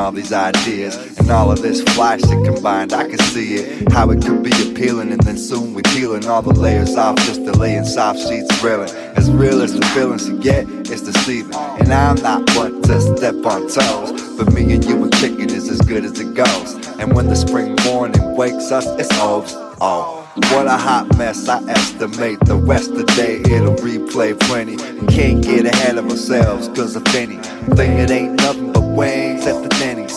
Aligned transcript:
all 0.00 0.12
these 0.12 0.32
ideas 0.32 0.96
and 1.18 1.30
all 1.30 1.52
of 1.52 1.60
this 1.60 1.82
fly 1.94 2.16
shit 2.16 2.42
combined, 2.44 2.94
I 2.94 3.06
can 3.06 3.18
see 3.18 3.56
it. 3.56 3.92
How 3.92 4.10
it 4.10 4.22
could 4.24 4.42
be 4.42 4.50
appealing 4.50 5.12
and 5.12 5.20
then 5.20 5.36
soon 5.36 5.74
we 5.74 5.82
peeling 5.82 6.26
all 6.26 6.40
the 6.40 6.54
layers 6.54 6.96
off 6.96 7.16
just 7.18 7.44
to 7.44 7.52
lay 7.52 7.76
in 7.76 7.84
soft 7.84 8.18
sheets 8.18 8.60
grilling. 8.60 8.88
As 9.16 9.30
real 9.30 9.60
as 9.60 9.78
the 9.78 9.84
feelings 9.88 10.26
you 10.26 10.40
get, 10.40 10.66
it's 10.90 11.02
deceiving. 11.02 11.54
And 11.54 11.92
I'm 11.92 12.16
not 12.22 12.48
one 12.56 12.80
to 12.82 13.00
step 13.16 13.34
on 13.44 13.68
toes. 13.68 14.38
But 14.38 14.54
me 14.54 14.72
and 14.72 14.82
you 14.82 15.02
and 15.02 15.14
chicken 15.18 15.50
is 15.50 15.68
as 15.68 15.82
good 15.82 16.06
as 16.06 16.18
it 16.18 16.34
goes. 16.34 16.74
And 16.98 17.14
when 17.14 17.26
the 17.26 17.36
spring 17.36 17.76
morning 17.84 18.36
wakes 18.36 18.72
us, 18.72 18.86
it's 18.98 19.12
O's. 19.20 19.52
Oh. 19.82 20.19
What 20.36 20.68
a 20.68 20.76
hot 20.76 21.18
mess, 21.18 21.48
I 21.48 21.60
estimate 21.64 22.38
the 22.44 22.54
rest 22.54 22.92
of 22.92 22.98
the 22.98 23.04
day 23.16 23.40
it'll 23.40 23.74
replay 23.74 24.38
plenty. 24.38 24.76
We 24.76 25.06
can't 25.08 25.42
get 25.42 25.66
ahead 25.66 25.98
of 25.98 26.08
ourselves, 26.08 26.68
cause 26.68 26.94
of 26.94 27.04
any 27.16 27.38
thing 27.74 27.98
it 27.98 28.12
ain't 28.12 28.36
nothing 28.36 28.72
but 28.72 28.82
wings 28.82 29.44
at 29.48 29.60
the 29.60 29.68
Denny's. 29.70 30.09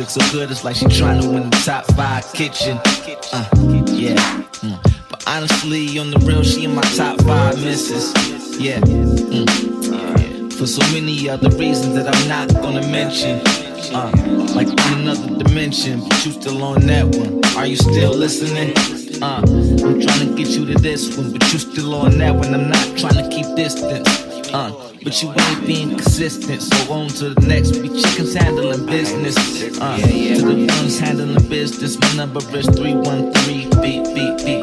So 0.00 0.20
good, 0.32 0.50
it's 0.50 0.64
like 0.64 0.74
she 0.74 0.86
trying 0.86 1.20
to 1.20 1.28
win 1.28 1.50
the 1.50 1.62
top 1.64 1.84
five 1.94 2.24
kitchen. 2.32 2.78
Uh, 3.32 3.46
yeah, 3.88 4.16
mm. 4.62 5.10
but 5.10 5.22
honestly, 5.28 5.98
on 5.98 6.10
the 6.10 6.18
real, 6.20 6.42
she 6.42 6.64
in 6.64 6.74
my 6.74 6.82
top 6.96 7.20
five 7.22 7.56
misses. 7.62 8.12
Yeah, 8.58 8.80
mm. 8.80 10.52
for 10.54 10.66
so 10.66 10.80
many 10.94 11.28
other 11.28 11.50
reasons 11.58 11.94
that 11.94 12.08
I'm 12.08 12.28
not 12.28 12.48
gonna 12.62 12.86
mention. 12.88 13.42
Uh, 13.94 14.10
like 14.54 14.68
in 14.68 15.00
another 15.00 15.44
dimension, 15.44 16.00
but 16.08 16.24
you 16.24 16.32
still 16.32 16.62
on 16.64 16.86
that 16.86 17.04
one. 17.14 17.44
Are 17.56 17.66
you 17.66 17.76
still 17.76 18.14
listening? 18.14 18.72
Uh, 19.22 19.42
I'm 19.42 20.00
trying 20.00 20.28
to 20.28 20.34
get 20.34 20.48
you 20.48 20.64
to 20.72 20.74
this 20.78 21.18
one, 21.18 21.32
but 21.32 21.52
you 21.52 21.58
still 21.58 21.94
on 21.94 22.16
that 22.18 22.34
one. 22.34 22.54
I'm 22.54 22.70
not 22.70 22.96
trying 22.96 23.22
to 23.22 23.28
keep 23.28 23.44
distance. 23.56 24.08
Uh, 24.54 24.91
but 25.04 25.22
you 25.22 25.30
ain't 25.30 25.66
being 25.66 25.90
consistent. 25.90 26.62
So 26.62 26.92
on 26.92 27.08
to 27.08 27.30
the 27.30 27.46
next. 27.46 27.76
We 27.76 27.88
chickens 27.88 28.34
handling 28.34 28.86
business. 28.86 29.36
Uh, 29.80 29.96
to 29.96 30.06
the 30.06 30.66
ones 30.66 30.98
handling 30.98 31.48
business. 31.48 31.98
My 31.98 32.14
number 32.14 32.40
is 32.56 32.66
313 32.66 33.70
beat, 33.82 34.04
beat, 34.14 34.38
beat, 34.44 34.61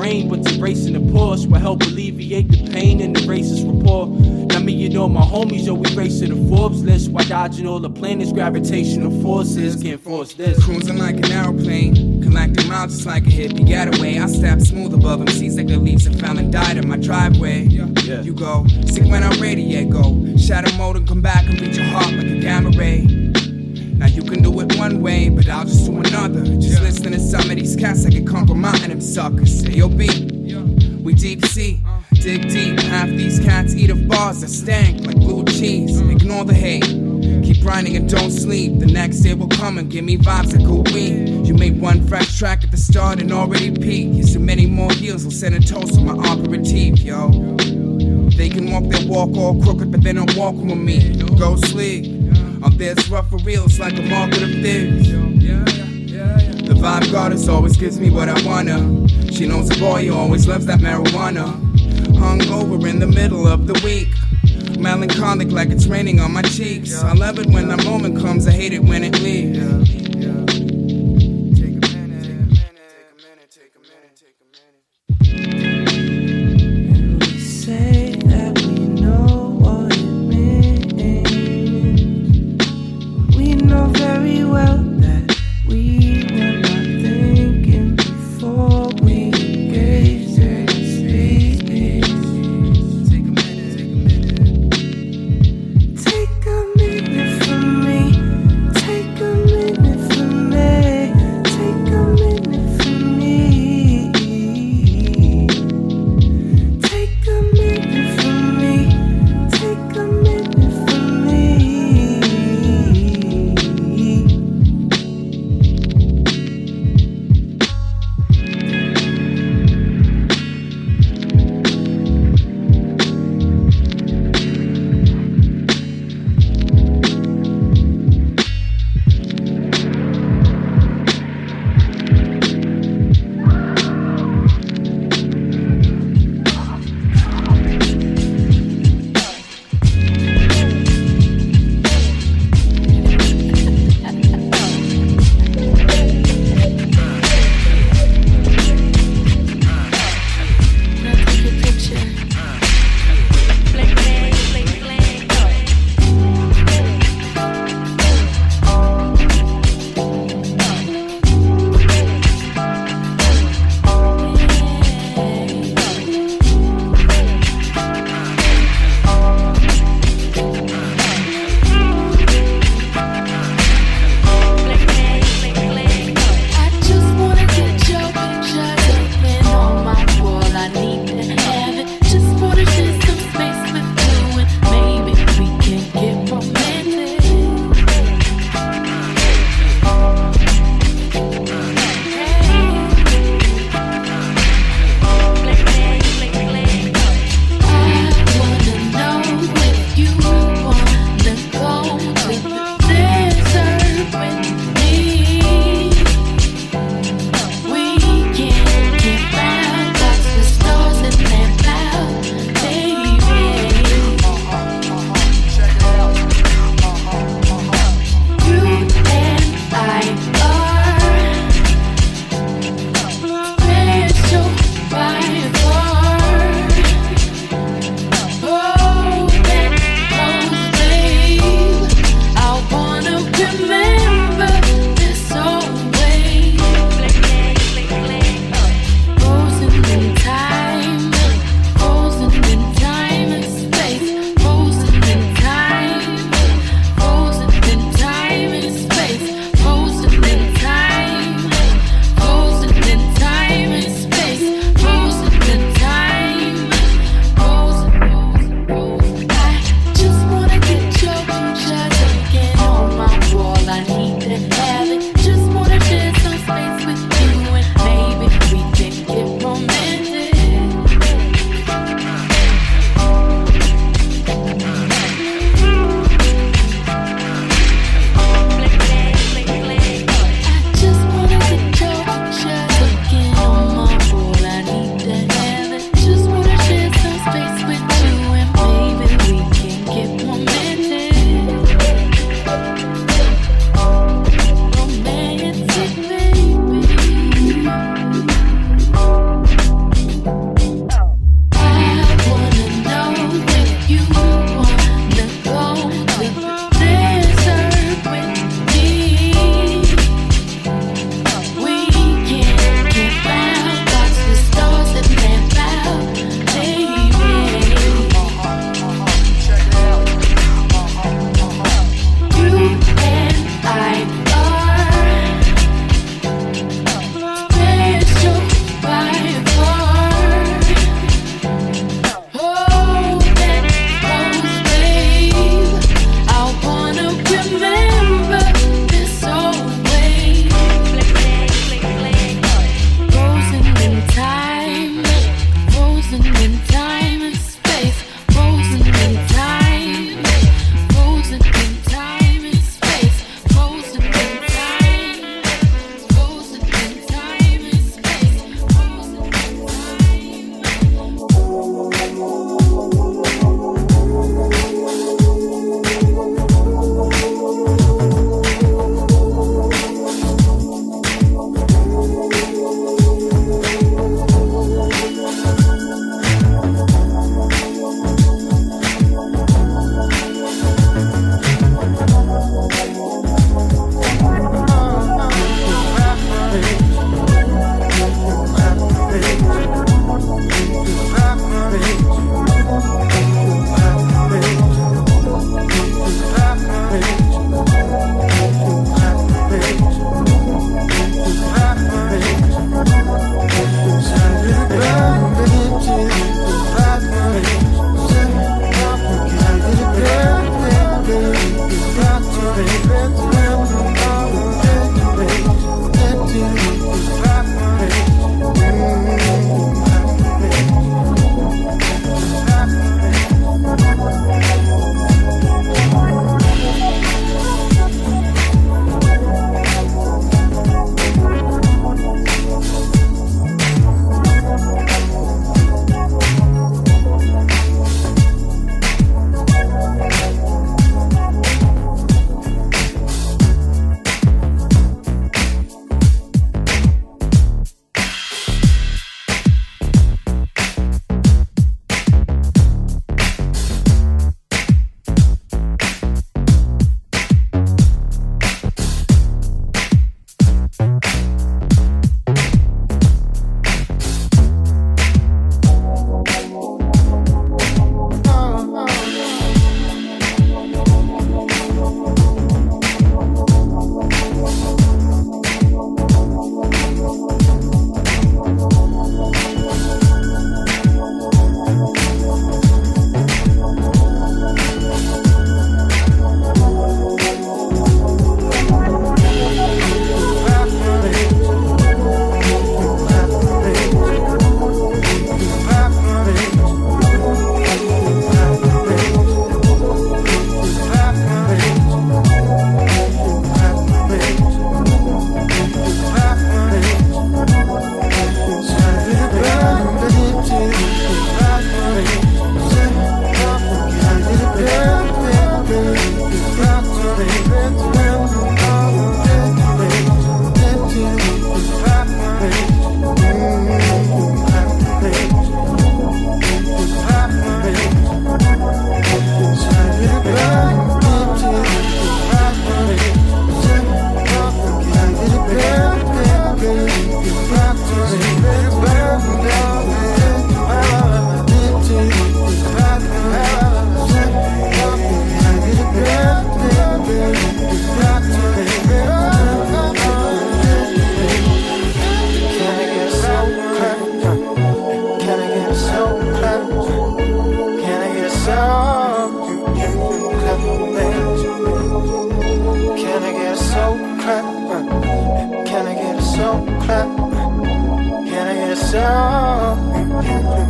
I 0.00 0.06
hate 0.06 0.22
the 0.22 0.28
rain, 0.28 0.28
but 0.28 0.52
embracing 0.52 0.92
the 0.94 1.12
push 1.12 1.46
will 1.46 1.58
help 1.58 1.82
alleviate 1.82 2.50
the 2.50 2.70
pain 2.70 3.00
and 3.00 3.14
the 3.14 3.20
racist 3.20 3.64
rapport. 3.66 4.08
Now 4.48 4.60
me, 4.60 4.72
you 4.72 4.88
know 4.88 5.08
my 5.08 5.20
homies, 5.20 5.66
yo, 5.66 5.74
we 5.74 5.94
racing 5.94 6.30
the 6.30 6.48
Forbes 6.48 6.82
list 6.82 7.10
while 7.10 7.24
dodging 7.26 7.66
all 7.66 7.80
the 7.80 7.90
planet's 7.90 8.32
gravitational 8.32 9.10
forces. 9.22 9.82
Can't 9.82 10.00
force 10.00 10.34
this. 10.34 10.62
Cruising 10.64 10.98
like 10.98 11.16
an 11.16 11.30
aeroplane, 11.30 12.22
collecting 12.22 12.68
miles 12.68 12.92
just 12.94 13.06
like 13.06 13.24
a 13.24 13.30
hippie 13.30 13.66
getaway. 13.66 14.18
I 14.18 14.26
step 14.26 14.60
smooth 14.60 14.94
above 14.94 15.20
them, 15.20 15.28
seas 15.28 15.56
like 15.56 15.68
the 15.68 15.76
leaves 15.76 16.04
that 16.04 16.18
fell 16.18 16.38
and 16.38 16.52
died 16.52 16.76
in 16.76 16.88
my 16.88 16.96
driveway. 16.96 17.64
Yeah. 17.64 18.22
You 18.22 18.34
go, 18.34 18.66
sick 18.86 19.04
when 19.04 19.22
I 19.22 19.34
radiate, 19.38 19.90
go. 19.90 20.36
Shadow 20.36 20.72
mode 20.76 20.96
and 20.96 21.06
come 21.06 21.20
back 21.20 21.44
and 21.46 21.60
reach 21.60 21.76
your 21.76 21.86
heart 21.86 22.12
like 22.12 22.26
a 22.26 22.40
gamma 22.40 22.70
ray. 22.70 23.19
Now 24.00 24.06
you 24.06 24.22
can 24.22 24.42
do 24.42 24.58
it 24.60 24.78
one 24.78 25.02
way, 25.02 25.28
but 25.28 25.46
I'll 25.46 25.66
just 25.66 25.84
do 25.84 25.94
another. 25.98 26.42
Just 26.56 26.80
listen 26.80 27.12
to 27.12 27.20
some 27.20 27.50
of 27.50 27.56
these 27.58 27.76
cats 27.76 28.02
that 28.04 28.12
get 28.12 28.26
compromising 28.26 28.88
them 28.88 29.02
suckers. 29.02 29.62
AOB, 29.64 31.02
we 31.02 31.12
deep 31.12 31.44
sea, 31.44 31.82
uh. 31.86 32.00
dig 32.12 32.48
deep. 32.48 32.80
Half 32.80 33.10
these 33.10 33.40
cats 33.40 33.74
eat 33.74 33.90
of 33.90 34.08
bars 34.08 34.40
that 34.40 34.48
stank 34.48 35.06
like 35.06 35.16
blue 35.16 35.44
cheese. 35.44 36.00
Mm. 36.00 36.12
Ignore 36.12 36.46
the 36.46 36.54
hate. 36.54 36.86
Keep 37.44 37.60
grinding 37.60 37.94
and 37.94 38.08
don't 38.08 38.30
sleep. 38.30 38.78
The 38.78 38.86
next 38.86 39.20
day 39.20 39.34
will 39.34 39.48
come 39.48 39.76
and 39.76 39.90
give 39.90 40.06
me 40.06 40.16
vibes 40.16 40.52
that 40.52 40.64
go 40.64 40.80
weed. 40.94 41.46
You 41.46 41.52
made 41.52 41.78
one 41.78 42.06
fresh 42.08 42.38
track 42.38 42.64
at 42.64 42.70
the 42.70 42.78
start 42.78 43.20
and 43.20 43.30
already 43.30 43.70
peaked. 43.70 44.14
Here's 44.14 44.32
so 44.32 44.38
many 44.38 44.64
more 44.64 44.90
heels 44.92 45.24
will 45.24 45.30
send 45.30 45.54
a 45.56 45.60
toast 45.60 45.96
to 45.96 46.00
my 46.00 46.14
operative, 46.26 47.00
yo. 47.00 47.28
They 48.30 48.48
can 48.48 48.70
walk 48.70 48.84
their 48.84 49.06
walk 49.06 49.36
all 49.36 49.62
crooked, 49.62 49.92
but 49.92 50.02
they 50.02 50.14
don't 50.14 50.34
walk 50.38 50.54
with 50.54 50.78
me. 50.78 51.16
Go 51.36 51.56
sleep. 51.56 52.19
On 52.62 52.76
this 52.76 53.08
rough 53.08 53.30
for 53.30 53.38
real, 53.38 53.64
it's 53.64 53.78
like 53.78 53.98
a 53.98 54.02
market 54.02 54.42
of 54.42 54.50
thieves. 54.50 55.10
The 55.10 56.74
vibe 56.74 57.10
goddess 57.10 57.48
always 57.48 57.76
gives 57.76 57.98
me 57.98 58.10
what 58.10 58.28
I 58.28 58.46
wanna. 58.46 59.08
She 59.32 59.46
knows 59.46 59.74
a 59.74 59.80
boy 59.80 60.06
who 60.06 60.14
always 60.14 60.46
loves 60.46 60.66
that 60.66 60.80
marijuana. 60.80 61.56
Hung 62.18 62.42
over 62.50 62.86
in 62.86 62.98
the 62.98 63.06
middle 63.06 63.46
of 63.46 63.66
the 63.66 63.80
week. 63.82 64.08
Melancholic 64.78 65.50
like 65.50 65.70
it's 65.70 65.86
raining 65.86 66.20
on 66.20 66.32
my 66.32 66.42
cheeks. 66.42 67.02
I 67.02 67.14
love 67.14 67.38
it 67.38 67.46
when 67.46 67.68
that 67.68 67.84
moment 67.84 68.20
comes, 68.20 68.46
I 68.46 68.52
hate 68.52 68.72
it 68.72 68.82
when 68.82 69.04
it 69.04 69.20
leaves. 69.20 69.99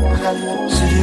City 0.01 1.01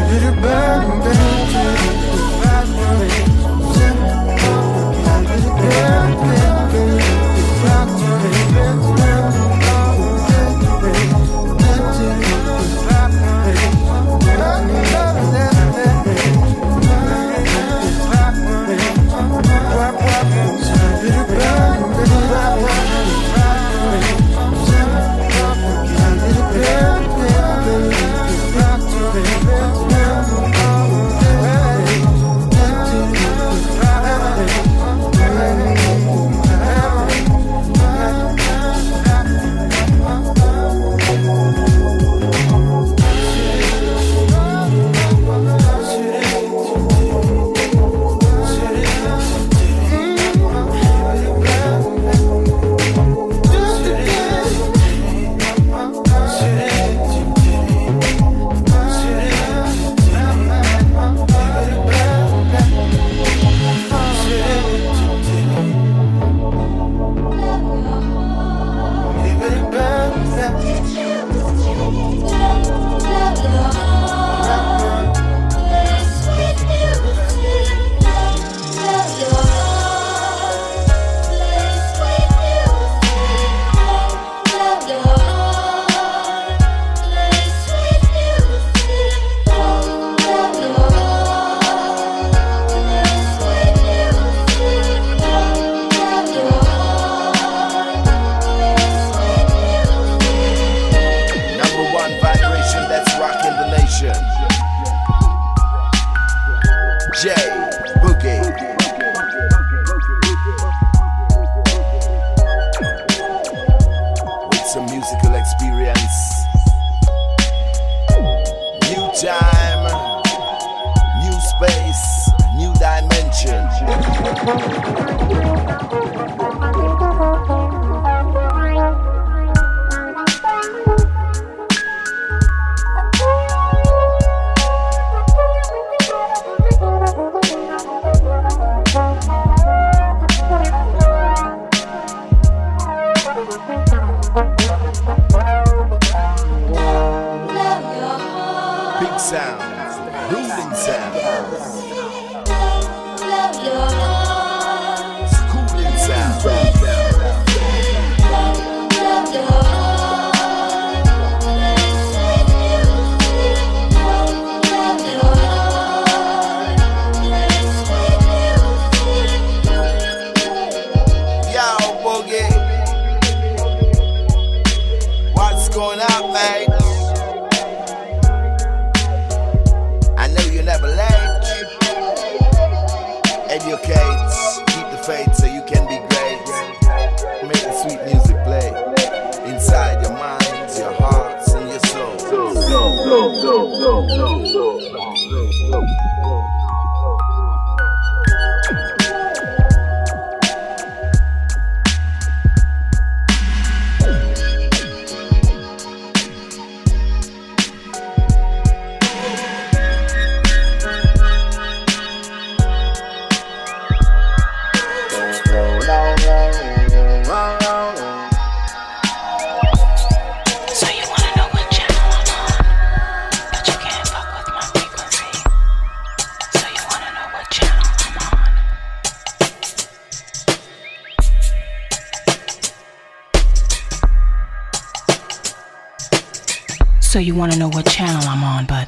So 237.17 237.21
you 237.21 237.33
wanna 237.33 237.55
know 237.55 237.69
what 237.69 237.87
channel 237.87 238.21
I'm 238.27 238.43
on, 238.43 238.67
but 238.67 238.87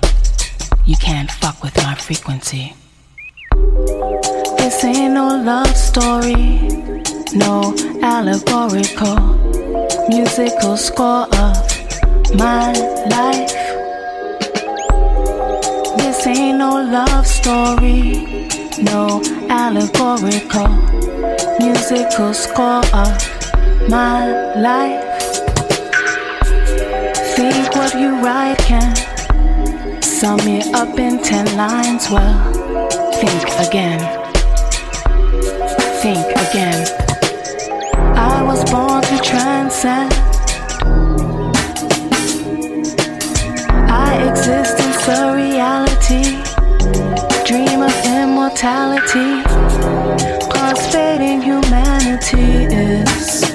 you 0.85 0.95
can't 0.97 1.31
fuck 1.31 1.63
with 1.63 1.75
my 1.77 1.95
frequency. 1.95 2.75
This 4.59 4.83
ain't 4.83 5.15
no 5.15 5.35
love 5.35 5.75
story, 5.75 6.59
no 7.33 7.73
allegorical 8.03 9.17
musical 10.09 10.77
score 10.77 11.25
of 11.41 11.57
my 12.35 12.71
life. 13.09 13.51
This 15.97 16.27
ain't 16.27 16.59
no 16.59 16.83
love 16.83 17.25
story, 17.25 18.47
no 18.77 19.23
allegorical 19.49 20.69
musical 21.57 22.35
score 22.35 22.85
of 22.93 23.89
my 23.89 24.53
life. 24.55 25.08
What 27.75 27.93
you 27.93 28.19
write 28.21 28.57
can 28.59 28.95
sum 30.01 30.37
me 30.45 30.61
up 30.73 30.99
in 30.99 31.21
ten 31.23 31.45
lines. 31.57 32.09
Well, 32.09 32.53
think 33.13 33.43
again. 33.67 33.99
Think 36.01 36.25
again. 36.45 36.85
I 38.15 38.43
was 38.43 38.63
born 38.69 39.01
to 39.01 39.17
transcend. 39.23 40.13
I 43.89 44.29
exist 44.29 44.79
in 44.79 44.91
surreality, 45.07 46.25
dream 47.45 47.81
of 47.81 47.95
immortality. 48.05 49.43
Cause 50.49 50.87
fading 50.91 51.41
humanity 51.41 52.65
is 52.73 53.48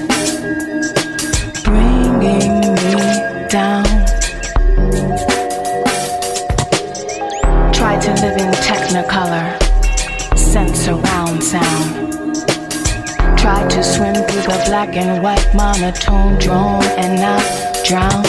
black 14.85 14.97
and 14.97 15.23
white 15.23 15.53
monotone 15.55 16.37
drone 16.37 16.83
and 16.97 17.19
not 17.19 17.85
drown. 17.85 18.23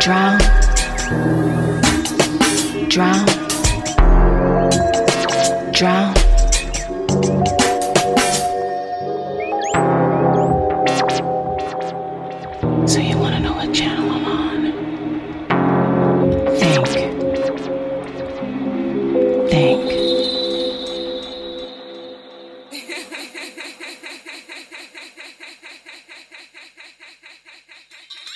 Drown. 0.00 0.38
Drown. 2.88 3.26
Drown. 5.72 6.21